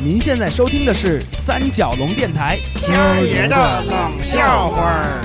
[0.00, 2.56] 您现在收听的是三角龙电台。
[2.82, 5.24] 今儿爷的冷笑话儿。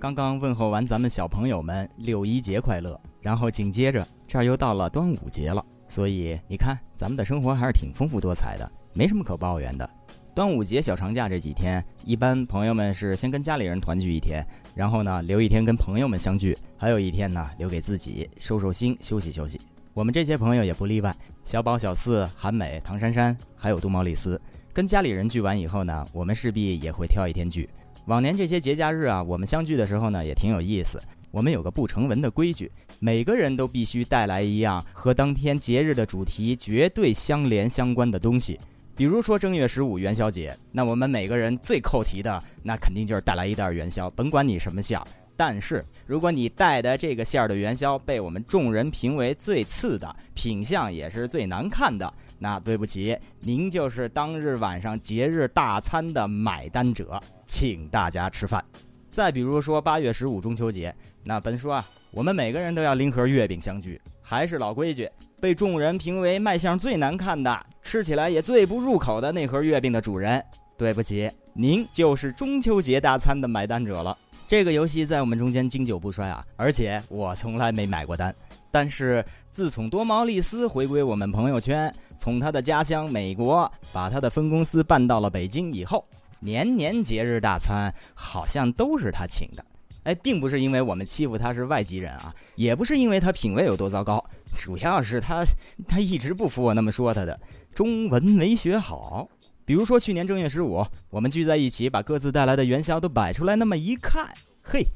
[0.00, 9.88] 刚刚问候完咱们小朋友们六一节快乐，然后紧接着这儿又到了端午节了，所以你看咱们的生活还是挺丰富多彩的，没什么可抱怨的。
[10.34, 14.44] 端午节小长假这几天，一般朋友们是先跟家里人团聚一天，
[14.74, 19.60] 然后呢留一天跟朋友们相聚，还有一天呢留给自己收收心、休息休息。
[19.96, 24.38] 我们这些朋友也不例外，小宝、小四、韩美、唐珊珊，还有杜毛丽丝，
[24.70, 27.66] 跟家里人聚完以后呢，我们势必也会挑一天聚。
[28.04, 31.02] 往年这些节假日啊，我们相聚的时候呢，也挺有意思。
[31.30, 38.60] 我们有个不成文的规矩，每个人都必须带来一样和当天节日的主题绝对相连相关的东西。
[38.94, 45.06] 比如说正月十五元宵节，那我们每个人最扣题的，那肯定就是带来一袋元宵，甭管你什么馅儿。
[45.36, 58.64] 但是如果你带的这个馅儿的元宵被我们众人评为最次的，品相也是最难看的，那对不起，您就是当日晚上节日大餐的买单者，请大家吃饭。
[59.12, 60.94] 再比如说八月十五中秋节，
[61.24, 65.08] 那本说啊，我们每个人都要拎盒月饼相聚，还是老规矩。
[65.38, 70.42] 被众人评为卖相最难看的、吃起来也最不入口的那盒月饼的主人，
[70.78, 74.16] 对不起，您就是中秋节大餐的买单者了。
[74.48, 78.32] 这个游戏在我们中间经久不衰啊，而且我从来没买过单。
[78.70, 86.06] 但是自从多毛利斯回归我们朋友圈，从他的家乡美国把他的分公司搬到了北京以后，
[86.38, 89.64] 年年节日大餐好像都是他请的。
[90.04, 94.24] 哎，并不是因为我们欺负他是外籍人啊，也不是因为他品味有多糟糕。
[94.56, 95.44] 主要是他，
[95.88, 97.38] 他一直不服我那么说他的
[97.74, 99.28] 中文没学好。
[99.66, 104.86] 比如说去年正月十五，我们聚在一起，把各自带来的元宵都摆出来，那么一看，嘿。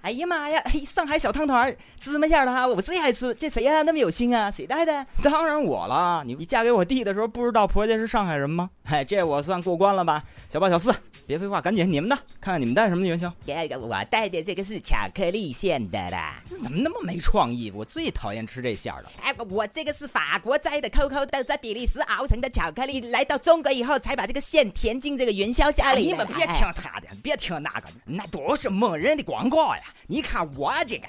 [0.00, 0.62] 哎呀妈呀！
[0.66, 3.34] 嘿， 上海小汤团芝麻馅的哈，我最爱吃。
[3.34, 3.82] 这谁呀？
[3.82, 4.50] 那么有心啊？
[4.50, 5.04] 谁带的？
[5.22, 6.22] 当然我了。
[6.24, 8.70] 你你嫁给我弟的时候，不知道婆家是上海人吗？
[8.86, 10.22] 哎，这我算过关了吧？
[10.48, 10.94] 小八、小四，
[11.26, 13.30] 别废话，赶紧你们的，看看你们带什么元宵。
[13.44, 16.40] 这个我带的这个是巧克力馅的啦。
[16.48, 17.70] 怎么那么没创意？
[17.74, 19.10] 我最讨厌吃这馅儿了。
[19.20, 26.06] 哎，我这个是法国摘的 COCO 豆，在比利时熬成的巧克力，来到中国以后才把这个馅填进这个元宵馅里。
[26.06, 29.82] 你们别听他的，别听那个，那都是蒙人的广告呀。
[30.06, 31.06] 你看我这个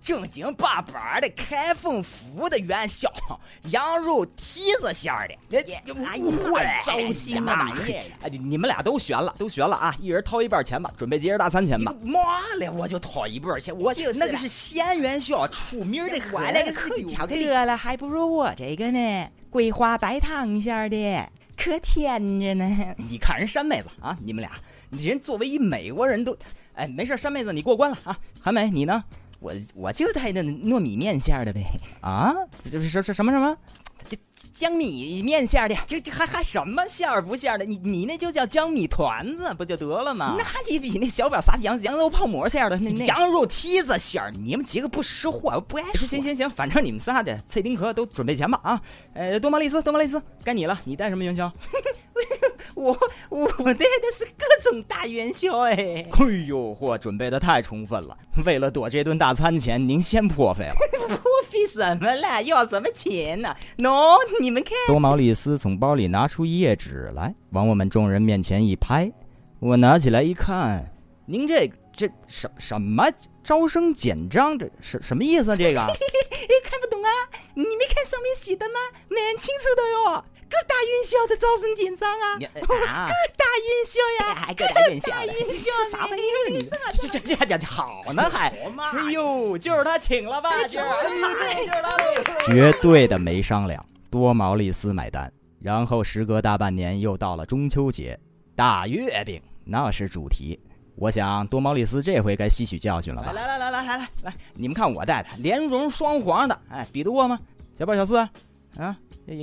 [0.00, 3.10] 正经八百的开封府的元宵，
[3.70, 7.72] 羊肉蹄子馅儿的，哎呀，糟心啊！
[8.22, 9.94] 哎，你们俩都悬了，都悬了啊！
[10.00, 11.92] 一人掏一半钱吧，准备节日大餐钱吧。
[12.02, 12.20] 妈
[12.58, 16.20] 嘞，我就掏一半钱，我那个是咸元宵，出名的。
[16.32, 22.66] 我那个是巧克力了，还不如我这个呢，桂花白糖馅的，可甜着呢。
[23.08, 24.52] 你看人山妹子啊，你们俩，
[24.90, 26.36] 人作为一美国人都。
[26.74, 28.18] 哎，没事，山妹子你过关了啊！
[28.40, 29.02] 韩美你呢？
[29.40, 31.62] 我我就带那糯米面馅的呗。
[32.00, 32.34] 啊，
[32.70, 33.56] 就是什什什么什么？
[34.08, 34.16] 这
[34.52, 37.64] 江米面馅的，这这还还什么馅儿不馅儿的？
[37.64, 40.36] 你你那就叫江米团子不就得了吗？
[40.38, 46.06] 那你比那小表撒羊羊肉泡馍馅的那那羊肉蹄子馅儿，你们几个不识货，我不爱吃。
[46.06, 48.80] 行行行，反正你们仨的脆丁壳都准备钱吧啊！
[49.14, 51.52] 呃，多玛丽斯，多玛丽斯，该你了，你带什么元宵？
[52.74, 52.98] 我
[53.30, 55.74] 我带的是各种大元宵哎！
[55.74, 58.16] 哎呦嚯，准备的太充分了。
[58.44, 60.74] 为了躲这顿大餐钱，您先破费了。
[61.76, 62.42] 破费什么了？
[62.42, 63.54] 要什么钱呢？
[63.78, 64.72] 喏，你们看。
[64.86, 69.12] 多毛里斯从包里拿出一页纸来，往我们众人面前一拍。
[69.58, 70.92] 我拿起来一看，
[71.26, 73.04] 您这这什什么
[73.42, 74.58] 招生简章？
[74.58, 75.56] 这什什么意思？
[75.56, 75.80] 这个
[76.64, 77.10] 看不懂啊？
[77.54, 78.74] 你没看上面写的吗？
[79.08, 79.82] 蛮清楚的
[80.12, 80.24] 哟。
[80.76, 82.36] 各大院校的招生紧张啊！
[82.60, 86.50] 各 大院校呀，各大院校， 大院校啥玩意儿？
[86.50, 86.68] 你
[87.00, 88.48] 这这这这这好呢还？
[88.50, 90.64] 哎呦，就是他请了吧？
[90.64, 95.32] 就是他，绝对的没商量，多毛利斯买单。
[95.62, 98.18] 然后时隔大半年，又到了中秋节，
[98.54, 100.60] 大月饼那是主题。
[100.94, 103.32] 我想多毛利斯这回该吸取教训了吧？
[103.32, 107.40] 来来来来来来来，你们看我带的莲蓉双黄的，哎，比得过吗？
[107.78, 108.28] 小宝小四，
[108.78, 108.96] 啊？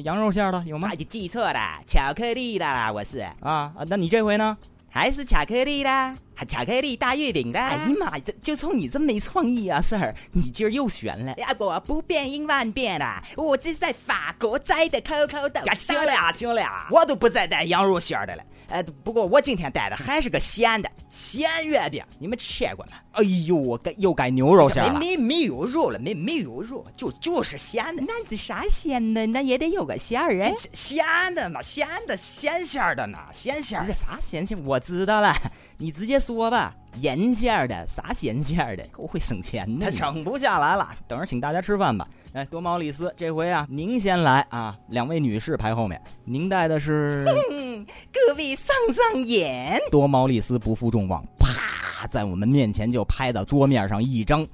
[0.03, 0.89] 羊肉馅的有吗？
[0.97, 4.57] 你记错了，巧克力的啦，我是啊啊，那你这回呢？
[4.89, 6.15] 还是巧克力啦，
[6.47, 7.59] 巧克力大月饼的。
[7.59, 11.33] 哎呀妈呀，就冲你这么没创意啊，四儿，你今儿又悬了。
[11.37, 15.61] 呀，我不变应万变的，我这是在法国摘的 COCO 豆。
[15.65, 18.43] 呀，行了呀，行了呀，我都不再带羊肉馅的了。
[18.69, 22.93] 哎，不过我今天带的还是个咸的咸月饼，你们吃过吗？
[23.11, 28.03] 哎呦，我改又改牛肉馅了，没没有肉了，没没有肉，就就是咸的。
[28.07, 29.27] 那是啥咸的？
[29.27, 30.51] 那也得有个馅儿哎。
[30.73, 31.05] 咸
[31.35, 34.57] 的嘛，咸的咸馅的呢，咸馅的啥咸馅？
[34.65, 35.35] 我知道了，
[35.77, 36.73] 你直接说吧。
[36.97, 38.87] 盐馅的，啥咸馅的？
[38.91, 39.85] 够会省钱的。
[39.85, 42.07] 他省不下来了，等着请大家吃饭吧。
[42.33, 44.77] 哎，多毛里斯，这回啊，您先来啊！
[44.89, 47.25] 两位女士排后面，您带的是？
[48.13, 49.79] 各位上上眼。
[49.89, 54.47] 多毛里斯不负众望，啪，在我们面前就拍到桌面上一张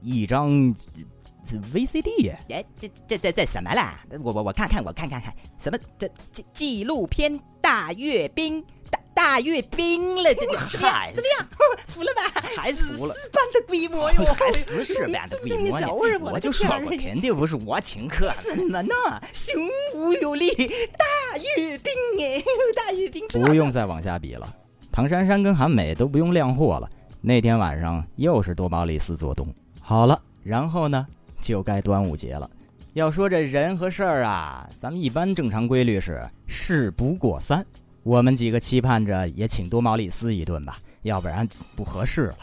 [0.00, 0.50] 一张
[1.72, 2.34] VCD。
[2.48, 4.00] 哎，这这这这什么啦？
[4.22, 8.64] 我我我看看，我看看看，什么这这纪录片大阅兵。
[9.26, 11.48] 大阅兵了， 这个嗨，怎么样？
[11.88, 12.40] 服了吧？
[12.56, 15.88] 还是四般的规模哟，还四十般的规模呢？
[16.20, 18.32] 我就说过，肯定不是我请客。
[18.40, 18.94] 怎么呢？
[19.32, 19.52] 雄
[19.94, 20.48] 武有力，
[20.96, 22.40] 大阅兵哎，
[22.76, 23.26] 大阅兵。
[23.26, 24.48] 不用再往下比了，
[24.92, 26.88] 唐珊珊跟韩美都不用亮货了。
[27.20, 29.52] 那天晚上又是多毛里斯做东。
[29.80, 31.04] 好了，然后呢，
[31.40, 32.48] 就该端午节了。
[32.92, 37.66] 要说这人和事儿啊，咱们一般正常规律是事不过三。
[38.06, 42.36] 我们几个期盼着也请多毛利斯一顿吧，要不然不合适了。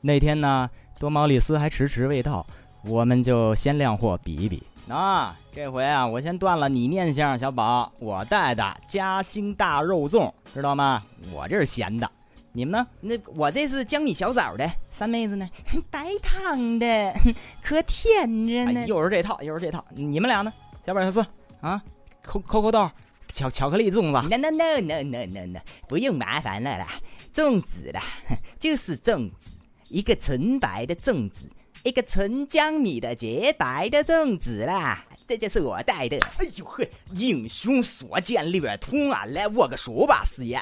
[0.00, 2.46] 那天呢，多毛利斯还迟迟未到，
[2.82, 4.62] 我们就先亮货比一比。
[4.86, 11.02] 那这回啊，我先断了你念想，小宝，我带的嘉兴大肉粽，知道吗？
[11.34, 12.10] 我这是咸的，
[12.52, 12.86] 你们呢？
[13.02, 15.46] 那我这是江米小枣的，三妹子呢？
[15.92, 17.12] 白糖的，
[17.62, 18.86] 可甜着呢。
[18.86, 19.84] 又是这套，又是这套。
[19.90, 20.50] 你们俩呢？
[20.82, 21.26] 小宝、小四
[21.60, 21.82] 啊，
[22.22, 22.90] 扣扣扣豆。
[23.30, 26.86] 巧巧克力粽子，No no no no no no no，不用麻烦了啦，
[27.32, 28.02] 粽子啦，
[28.58, 29.52] 就是粽子，
[29.88, 31.48] 一个纯白的粽子，
[31.84, 36.18] 一个纯江米的洁白的粽子啦，这就是我带的。
[36.38, 39.24] 哎呦嘿，英雄所见略同啊！
[39.26, 40.60] 来握个手吧，师爷，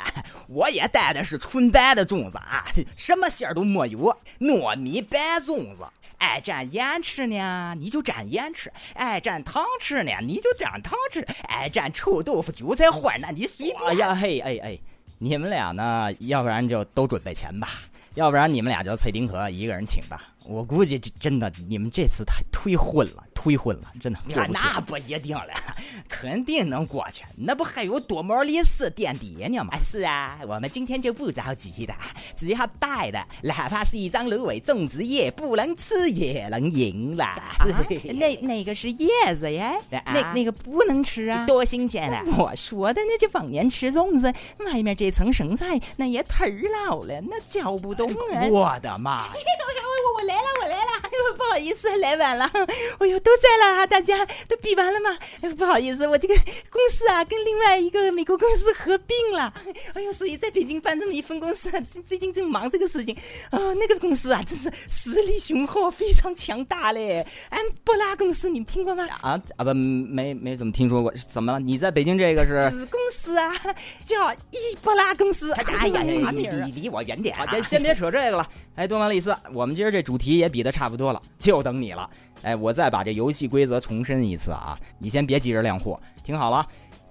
[0.48, 2.64] 我也带的是纯白的粽子啊，
[2.96, 5.84] 什么馅儿都没有，糯米白粽子。
[6.18, 13.76] 爱蘸盐吃呢，你就蘸盐吃；爱蘸糖吃呢，你就蘸糖吃；爱蘸臭豆腐、韭菜花，那你随便。
[13.86, 14.78] 哎呀嘿哎哎，
[15.18, 16.12] 你们俩呢？
[16.20, 17.68] 要不然就都准备钱吧，
[18.14, 20.34] 要不然你们俩就崔丁河一个人请吧。
[20.44, 24.18] 我估计这真的，你们这次太忒混了，忒混了，真的。
[24.26, 25.48] 那那不一定了，
[26.08, 27.24] 肯定能过去。
[27.36, 29.78] 那不还有多毛利斯垫底呢吗？
[29.80, 31.94] 是啊，我们今天就不着急的，
[32.36, 37.34] 只要带的哪怕是一张芦苇种子叶，不能吃也能赢了。
[38.14, 42.22] 那那个是叶子呀，那那个不能吃啊，多新鲜啊！
[42.36, 44.32] 我说的那就往年吃粽子，
[44.66, 48.48] 外面这层生菜那也忒老了，那嚼不动啊！
[48.50, 49.26] 我的妈！
[51.38, 52.44] 不好意思，来晚了。
[52.98, 55.16] 哎呦，都在了啊，大家都比完了吗？
[55.40, 56.34] 哎，不好意思，我这个
[56.68, 59.54] 公司啊，跟另外一个美国公司合并了。
[59.94, 61.70] 哎呦，所以在北京办这么一分公司，
[62.04, 63.16] 最近正忙这个事情。
[63.52, 67.24] 哦，那个公司啊，真是实力雄厚，非常强大嘞。
[67.50, 69.06] 安布拉公司，你们听过吗？
[69.20, 71.12] 啊啊不，没没怎么听说过。
[71.30, 71.60] 怎么了？
[71.60, 73.54] 你在北京这个是子公司啊，
[74.04, 75.52] 叫伊布拉公司。
[75.52, 77.36] 哎呀，你离离我远点。
[77.52, 78.48] 先先别扯这个了。
[78.74, 80.02] 哎，多玛丽斯，我们今儿这。
[80.08, 82.08] 主题也比的差不多了，就等你了。
[82.42, 84.78] 哎，我再把这游戏规则重申一次啊！
[84.98, 86.64] 你先别急着亮货，听好了：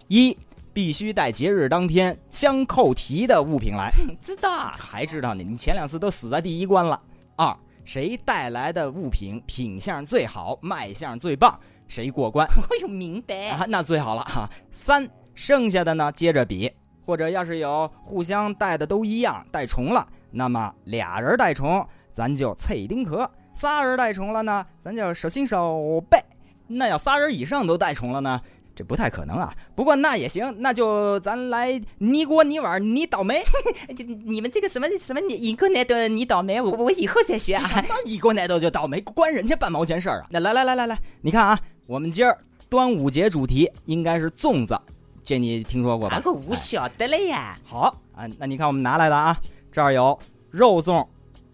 [0.07, 0.37] 一，
[0.71, 3.91] 必须带节日当天相扣题的物品来。
[4.21, 4.71] 知道？
[4.77, 5.43] 还知道呢？
[5.43, 7.01] 你前两次都死在第一关了。
[7.35, 12.47] 二，谁带来的物品品相最好，卖相最棒，谁过关。
[12.55, 14.49] 我有明白啊，那最好了哈。
[14.71, 16.71] 三，剩下的呢接着比，
[17.05, 21.85] 或者要是有互相带的都一样，带重了，那么俩人带重。
[22.13, 26.19] 咱就脆丁壳，仨人带虫了呢，咱就手心手背。
[26.67, 28.39] 那要仨人以上都带虫了呢，
[28.75, 29.51] 这不太可能啊。
[29.73, 33.43] 不过那也行，那就咱来你锅你碗你倒霉。
[34.25, 37.65] 你们这个什么什么你一个奶豆你倒霉，我我以后再学啊。
[37.65, 40.27] 什么一个奶豆就倒霉，关人家半毛钱事儿啊？
[40.29, 42.37] 那来来来来来，你看啊，我们今儿
[42.69, 44.79] 端午节主题应该是粽子，
[45.23, 46.19] 这你听说过吧？
[46.19, 47.57] 个我晓得了呀。
[47.63, 49.35] 好啊，那你看我们拿来的啊，
[49.71, 50.19] 这儿有
[50.51, 51.03] 肉粽。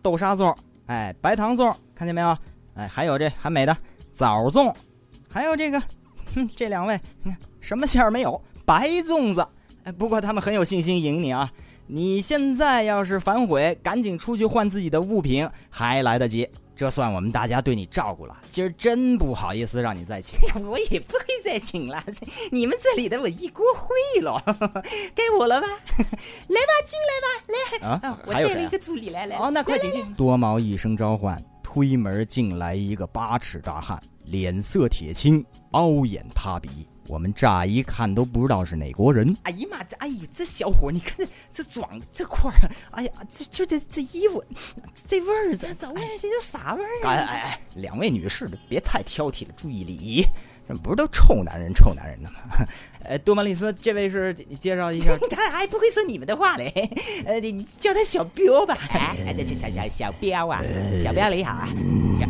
[0.02, 0.54] 豆沙粽，
[0.88, 2.38] 哎，白糖粽，看见没有？
[2.76, 3.76] 哎，还有这韩美的
[4.12, 4.74] 枣粽，
[5.30, 5.82] 还有这个，
[6.36, 8.42] 哼，这两位，你看什么馅儿没有？
[8.66, 9.48] 白粽子。
[9.84, 11.52] 哎，不过他们很有信心赢你啊！
[11.88, 16.50] 你现在要是反悔，赶紧出去换自己的物品，还来得及。
[16.76, 18.42] 这算我们大家对你照顾了。
[18.50, 22.04] 今儿真不好意思让你再请， 我也不会再请了。
[22.52, 24.42] 你们这里的我一锅烩了，
[25.14, 25.68] 该我了吧？
[25.68, 28.20] 来吧，进来吧，来啊！
[28.26, 29.36] 我带了一个助理来来。
[29.38, 30.14] 哦，那快请进。
[30.14, 39.36] 多毛一声召唤，推门进来一个八尺大汉，脸色铁青，凹眼塌鼻，我们乍一看都不知道是哪国人。
[39.44, 44.44] 哎呀妈，这哎呦，这小伙，你看这这装这块儿，哎呀，这就这这衣服，
[45.08, 50.24] 这味儿，这这味儿，这是啥味儿哎哎哎，两位女士，别太挑剔了，注意礼仪。
[50.66, 52.38] 这不是都臭男人臭男人的吗？
[53.04, 55.12] 呃，多曼丽斯，这位是介绍一下。
[55.30, 56.72] 他还不会说你们的话嘞，
[57.28, 58.78] 呃，你叫他小彪吧。
[58.92, 60.62] 哎，这小小小小彪啊，
[61.04, 61.68] 小彪你好啊。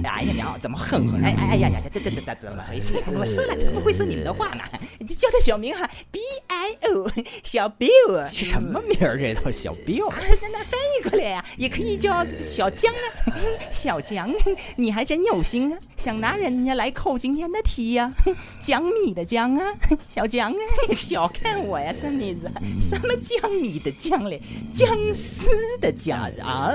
[0.03, 1.21] 哎呀，娘，怎么哼哼？
[1.23, 2.93] 哎哎哎呀呀，这这这这怎么回事？
[3.07, 4.63] 我说了，他不会说你们的话嘛。
[5.00, 7.12] 你叫他小名哈，B I O，
[7.43, 8.25] 小 biu。
[8.25, 9.17] 什么名儿？
[9.19, 10.12] 这都小彪。
[10.41, 13.33] 那那翻译过来呀，也可以叫小江啊。
[13.71, 14.33] 小江，
[14.77, 18.13] 你还真有心啊，想拿人家来扣今天的题呀。
[18.59, 19.73] 江米的江啊，
[20.07, 20.59] 小江啊，
[20.95, 24.41] 小看我呀，三妹子，什么江米的江嘞？
[24.73, 25.47] 僵尸
[25.81, 26.71] 的僵啊，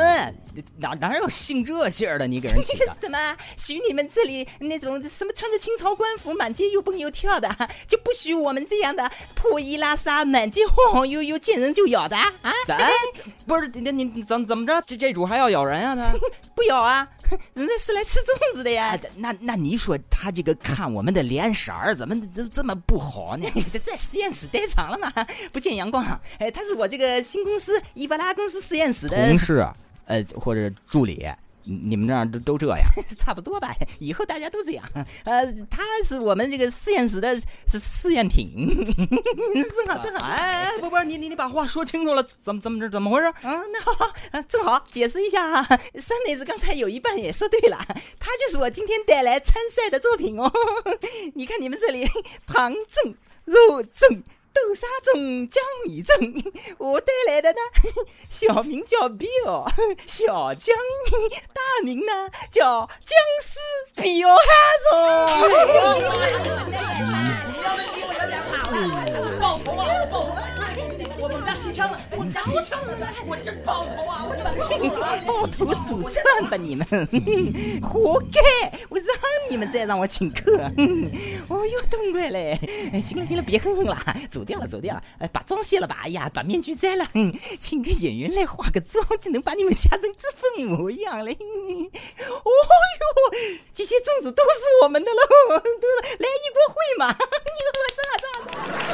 [0.79, 2.27] 哪哪有姓这姓的？
[2.27, 2.97] 你给人起的？
[3.01, 3.19] 怎么
[3.57, 7.49] 许你们这里那种什么穿着清朝官服满街又蹦又跳的，
[7.87, 12.53] 就不许我们这样的破衣拉撒满街晃晃悠悠见人就咬的啊？
[13.47, 14.83] 不是，那你怎怎么着？
[14.87, 15.95] 这这主还要咬人啊？
[15.97, 16.19] 他
[16.55, 17.09] 不咬啊？
[17.53, 23.47] 人家是来吃粽子的呀，那那你说他这个看我们的脸色儿怎么这这么不好呢？
[23.85, 25.13] 在实验室待长了嘛，
[25.53, 26.03] 不见阳光。
[26.39, 29.67] 哎，他是我这个新公司伊巴拉公司实验室的同事，
[30.09, 31.25] 呃，或者助理。
[31.71, 32.79] 你们这样都都这样，
[33.19, 33.77] 差不多吧？
[33.99, 34.83] 以后大家都这样。
[35.25, 37.39] 呃，他是我们这个实验室的
[37.69, 38.49] 是试验品，
[39.77, 40.27] 正好正好。
[40.27, 42.89] 哎，波波，你你你把话说清楚了，怎么怎么着？
[42.89, 43.27] 怎么回事？
[43.27, 44.15] 啊，那好，
[44.49, 45.77] 正好解释一下哈。
[45.97, 47.77] 三妹子刚才有一半也说对了，
[48.19, 50.51] 他就是我今天带来参赛的作品哦。
[51.35, 52.09] 你看你们这里
[52.47, 54.23] 糖粽、肉粽。
[54.67, 57.59] 豆沙粽、江米粽，我带来的呢，
[58.29, 59.67] 小名叫 Bill，
[60.07, 60.77] 小江，
[61.53, 63.59] 大名呢叫僵尸
[64.03, 64.43] Bill 哈
[64.91, 65.57] 爆头
[68.75, 69.15] 啊！
[71.69, 71.73] 爆头！
[71.73, 71.99] 我们家起枪了！
[72.17, 72.97] 我家起枪了！
[73.27, 74.25] 我真爆头啊！
[74.27, 74.35] 我
[75.27, 76.87] 爆头数赚吧你们，
[77.83, 78.41] 活该！
[78.89, 79.07] 我让
[79.51, 80.57] 你们再让我请客，
[81.49, 82.59] 哦哟，痛快嘞！
[82.93, 83.97] 哎，行了行了，别哼哼了，
[84.31, 85.03] 走掉了走掉了。
[85.19, 85.99] 哎，把妆卸了吧！
[86.05, 87.07] 哎呀，把面具摘了，
[87.59, 91.33] 请个演员来化个妆，就能把你们吓成这副模样嘞！
[91.33, 93.35] 哦哟，
[93.75, 97.09] 这些粽子都是我们的喽，都来一锅烩嘛！
[97.09, 98.03] 你看我这
[98.83, 98.88] 这。